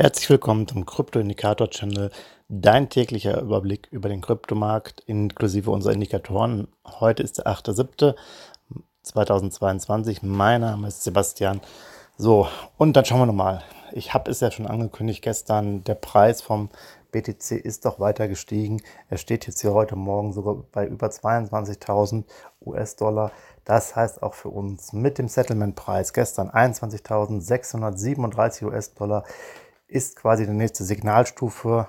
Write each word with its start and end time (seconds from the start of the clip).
Herzlich 0.00 0.30
willkommen 0.30 0.68
zum 0.68 0.86
Krypto-Indikator-Channel, 0.86 2.12
dein 2.48 2.88
täglicher 2.88 3.40
Überblick 3.40 3.88
über 3.90 4.08
den 4.08 4.20
Kryptomarkt 4.20 5.00
inklusive 5.06 5.72
unserer 5.72 5.92
Indikatoren. 5.92 6.68
Heute 6.86 7.24
ist 7.24 7.38
der 7.38 7.48
8.7.2022. 7.48 10.18
Mein 10.22 10.60
Name 10.60 10.86
ist 10.86 11.02
Sebastian. 11.02 11.60
So, 12.16 12.46
und 12.76 12.96
dann 12.96 13.06
schauen 13.06 13.22
wir 13.22 13.26
nochmal. 13.26 13.64
Ich 13.90 14.14
habe 14.14 14.30
es 14.30 14.38
ja 14.38 14.52
schon 14.52 14.68
angekündigt 14.68 15.20
gestern, 15.20 15.82
der 15.82 15.96
Preis 15.96 16.42
vom 16.42 16.70
BTC 17.10 17.52
ist 17.52 17.84
doch 17.84 17.98
weiter 17.98 18.28
gestiegen. 18.28 18.80
Er 19.08 19.16
steht 19.16 19.48
jetzt 19.48 19.62
hier 19.62 19.72
heute 19.72 19.96
Morgen 19.96 20.32
sogar 20.32 20.62
bei 20.70 20.86
über 20.86 21.08
22.000 21.08 22.22
US-Dollar. 22.64 23.32
Das 23.64 23.96
heißt 23.96 24.22
auch 24.22 24.34
für 24.34 24.50
uns 24.50 24.92
mit 24.92 25.18
dem 25.18 25.26
Settlement-Preis 25.26 26.12
gestern 26.12 26.50
21.637 26.50 28.64
US-Dollar 28.64 29.24
ist 29.88 30.16
quasi 30.16 30.46
die 30.46 30.52
nächste 30.52 30.84
Signalstufe 30.84 31.88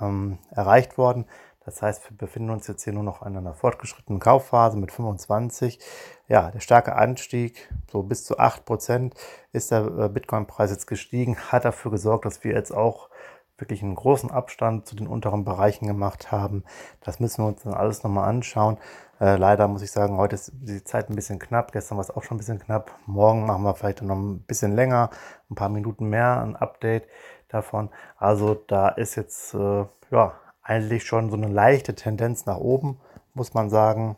ähm, 0.00 0.38
erreicht 0.50 0.96
worden. 0.96 1.26
Das 1.64 1.80
heißt, 1.80 2.10
wir 2.10 2.16
befinden 2.16 2.50
uns 2.50 2.66
jetzt 2.66 2.82
hier 2.82 2.92
nur 2.92 3.04
noch 3.04 3.24
in 3.24 3.36
einer 3.36 3.54
fortgeschrittenen 3.54 4.18
Kaufphase 4.18 4.76
mit 4.76 4.90
25. 4.90 5.78
Ja, 6.26 6.50
der 6.50 6.60
starke 6.60 6.96
Anstieg, 6.96 7.72
so 7.90 8.02
bis 8.02 8.24
zu 8.24 8.38
8% 8.38 9.12
ist 9.52 9.70
der 9.70 9.86
äh, 9.86 10.08
Bitcoin-Preis 10.08 10.70
jetzt 10.70 10.86
gestiegen, 10.86 11.36
hat 11.36 11.64
dafür 11.64 11.92
gesorgt, 11.92 12.24
dass 12.24 12.42
wir 12.42 12.52
jetzt 12.52 12.72
auch 12.72 13.10
wirklich 13.58 13.82
einen 13.82 13.94
großen 13.94 14.30
Abstand 14.30 14.86
zu 14.86 14.96
den 14.96 15.06
unteren 15.06 15.44
Bereichen 15.44 15.86
gemacht 15.86 16.32
haben. 16.32 16.64
Das 17.00 17.20
müssen 17.20 17.44
wir 17.44 17.48
uns 17.48 17.62
dann 17.62 17.74
alles 17.74 18.02
nochmal 18.02 18.28
anschauen. 18.28 18.78
Äh, 19.20 19.36
leider 19.36 19.68
muss 19.68 19.82
ich 19.82 19.92
sagen, 19.92 20.16
heute 20.16 20.34
ist 20.34 20.52
die 20.54 20.82
Zeit 20.82 21.08
ein 21.08 21.16
bisschen 21.16 21.38
knapp. 21.38 21.72
Gestern 21.72 21.96
war 21.96 22.02
es 22.02 22.10
auch 22.10 22.22
schon 22.22 22.36
ein 22.36 22.38
bisschen 22.38 22.58
knapp. 22.58 22.90
Morgen 23.06 23.46
machen 23.46 23.62
wir 23.62 23.74
vielleicht 23.74 24.02
noch 24.02 24.16
ein 24.16 24.42
bisschen 24.42 24.74
länger, 24.74 25.10
ein 25.50 25.54
paar 25.54 25.68
Minuten 25.68 26.06
mehr 26.06 26.40
ein 26.42 26.56
Update 26.56 27.06
davon. 27.48 27.90
Also 28.16 28.54
da 28.54 28.88
ist 28.88 29.14
jetzt 29.14 29.54
äh, 29.54 29.84
ja 30.10 30.32
eigentlich 30.62 31.04
schon 31.04 31.30
so 31.30 31.36
eine 31.36 31.48
leichte 31.48 31.94
Tendenz 31.94 32.46
nach 32.46 32.58
oben, 32.58 33.00
muss 33.34 33.54
man 33.54 33.70
sagen. 33.70 34.16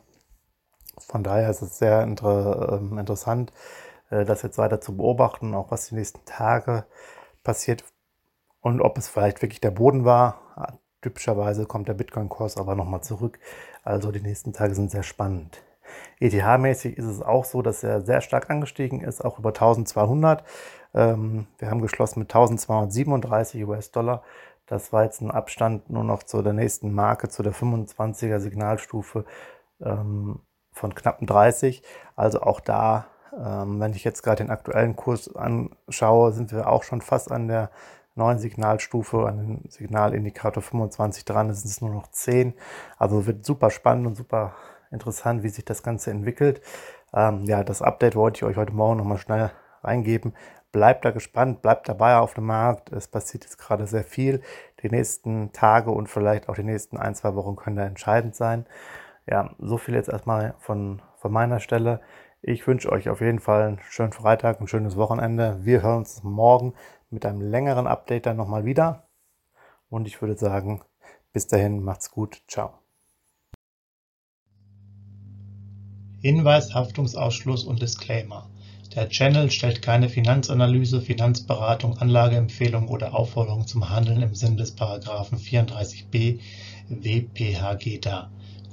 Von 0.97 1.23
daher 1.23 1.49
ist 1.49 1.61
es 1.61 1.77
sehr 1.77 2.03
inter, 2.03 2.79
äh, 2.81 2.99
interessant, 2.99 3.51
äh, 4.09 4.25
das 4.25 4.41
jetzt 4.41 4.57
weiter 4.57 4.81
zu 4.81 4.95
beobachten, 4.95 5.53
auch 5.53 5.71
was 5.71 5.89
die 5.89 5.95
nächsten 5.95 6.23
Tage 6.25 6.85
passiert 7.43 7.83
und 8.65 8.81
ob 8.81 8.97
es 8.97 9.07
vielleicht 9.07 9.43
wirklich 9.43 9.61
der 9.61 9.69
Boden 9.69 10.05
war. 10.05 10.41
Typischerweise 11.03 11.67
kommt 11.67 11.87
der 11.87 11.93
Bitcoin-Kurs 11.93 12.57
aber 12.57 12.73
nochmal 12.73 13.01
zurück. 13.01 13.37
Also 13.83 14.11
die 14.11 14.21
nächsten 14.21 14.53
Tage 14.53 14.73
sind 14.73 14.89
sehr 14.89 15.03
spannend. 15.03 15.61
ETH-mäßig 16.19 16.97
ist 16.97 17.05
es 17.05 17.21
auch 17.21 17.45
so, 17.45 17.61
dass 17.61 17.83
er 17.83 18.01
sehr 18.01 18.21
stark 18.21 18.49
angestiegen 18.49 19.01
ist, 19.01 19.23
auch 19.23 19.37
über 19.37 19.49
1200. 19.49 20.43
Ähm, 20.95 21.45
wir 21.59 21.69
haben 21.69 21.79
geschlossen 21.79 22.21
mit 22.21 22.29
1237 22.29 23.67
US-Dollar. 23.67 24.23
Das 24.65 24.91
war 24.91 25.03
jetzt 25.03 25.21
ein 25.21 25.29
Abstand 25.29 25.91
nur 25.91 26.03
noch 26.03 26.23
zu 26.23 26.41
der 26.41 26.53
nächsten 26.53 26.91
Marke, 26.91 27.29
zu 27.29 27.43
der 27.43 27.53
25er 27.53 28.39
Signalstufe 28.39 29.25
ähm, 29.79 30.39
von 30.71 30.95
knapp 30.95 31.19
30. 31.21 31.83
Also 32.15 32.41
auch 32.41 32.61
da, 32.61 33.05
ähm, 33.31 33.79
wenn 33.79 33.91
ich 33.91 34.03
jetzt 34.03 34.23
gerade 34.23 34.43
den 34.43 34.49
aktuellen 34.49 34.95
Kurs 34.95 35.35
anschaue, 35.35 36.31
sind 36.31 36.51
wir 36.51 36.67
auch 36.67 36.81
schon 36.81 37.01
fast 37.01 37.31
an 37.31 37.47
der 37.47 37.69
neuen 38.15 38.39
Signalstufe, 38.39 39.27
an 39.27 39.37
den 39.37 39.69
Signalindikator 39.69 40.63
25 40.63 41.25
dran. 41.25 41.49
Es 41.49 41.61
sind 41.61 41.81
nur 41.81 41.93
noch 41.93 42.07
10. 42.07 42.53
Also 42.97 43.27
wird 43.27 43.45
super 43.45 43.69
spannend 43.69 44.07
und 44.07 44.15
super 44.15 44.53
interessant, 44.91 45.43
wie 45.43 45.49
sich 45.49 45.65
das 45.65 45.83
Ganze 45.83 46.11
entwickelt. 46.11 46.61
Ähm, 47.13 47.43
ja, 47.43 47.63
das 47.63 47.81
Update 47.81 48.15
wollte 48.15 48.37
ich 48.37 48.43
euch 48.43 48.57
heute 48.57 48.73
Morgen 48.73 48.97
nochmal 48.97 49.17
schnell 49.17 49.51
reingeben. 49.83 50.33
Bleibt 50.71 51.05
da 51.05 51.11
gespannt, 51.11 51.61
bleibt 51.61 51.87
dabei 51.87 52.17
auf 52.17 52.33
dem 52.33 52.45
Markt. 52.45 52.91
Es 52.91 53.07
passiert 53.07 53.43
jetzt 53.43 53.57
gerade 53.57 53.87
sehr 53.87 54.03
viel. 54.03 54.41
Die 54.81 54.89
nächsten 54.89 55.51
Tage 55.51 55.91
und 55.91 56.07
vielleicht 56.07 56.49
auch 56.49 56.55
die 56.55 56.63
nächsten 56.63 56.97
ein, 56.97 57.15
zwei 57.15 57.35
Wochen 57.35 57.55
können 57.55 57.77
da 57.77 57.85
entscheidend 57.85 58.35
sein. 58.35 58.65
Ja, 59.27 59.51
so 59.59 59.77
viel 59.77 59.95
jetzt 59.95 60.09
erstmal 60.09 60.55
von, 60.59 61.01
von 61.17 61.31
meiner 61.31 61.59
Stelle. 61.59 62.01
Ich 62.41 62.67
wünsche 62.67 62.91
euch 62.91 63.09
auf 63.09 63.21
jeden 63.21 63.39
Fall 63.39 63.63
einen 63.63 63.79
schönen 63.89 64.11
Freitag, 64.11 64.61
ein 64.61 64.67
schönes 64.67 64.97
Wochenende. 64.97 65.59
Wir 65.61 65.81
hören 65.81 65.99
uns 65.99 66.23
morgen 66.23 66.73
mit 67.15 67.25
einem 67.25 67.41
längeren 67.41 67.87
Update 67.87 68.27
dann 68.27 68.37
nochmal 68.37 68.65
wieder. 68.65 69.07
Und 69.89 70.05
ich 70.05 70.21
würde 70.21 70.37
sagen, 70.37 70.83
bis 71.33 71.47
dahin, 71.47 71.81
macht's 71.81 72.11
gut. 72.11 72.43
Ciao. 72.47 72.73
Hinweis, 76.21 76.73
Haftungsausschluss 76.73 77.63
und 77.63 77.81
Disclaimer. 77.81 78.49
Der 78.95 79.09
Channel 79.09 79.49
stellt 79.49 79.81
keine 79.81 80.09
Finanzanalyse, 80.09 81.01
Finanzberatung, 81.01 81.97
Anlageempfehlung 81.97 82.87
oder 82.87 83.15
Aufforderung 83.15 83.65
zum 83.65 83.89
Handeln 83.89 84.21
im 84.21 84.35
Sinne 84.35 84.57
des 84.57 84.71
Paragraphen 84.71 85.37
34b 85.37 86.39
WPHG 86.89 87.99
dar. 87.99 88.31